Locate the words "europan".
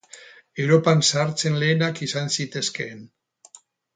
0.63-1.03